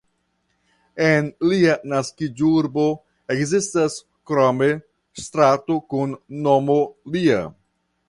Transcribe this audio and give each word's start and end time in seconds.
En 1.07 1.27
lia 1.49 1.75
naskiĝurbo 1.91 2.87
ekzistas 3.37 4.01
krome 4.33 4.73
strato 5.27 5.81
kun 5.95 6.21
nomo 6.49 6.83
lia. 7.17 7.49